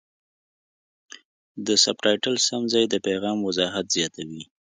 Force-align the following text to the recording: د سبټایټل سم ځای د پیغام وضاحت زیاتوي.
د 1.65 1.67
سبټایټل 1.83 2.35
سم 2.47 2.61
ځای 2.73 2.85
د 2.89 2.95
پیغام 3.07 3.37
وضاحت 3.47 3.85
زیاتوي. 3.95 4.43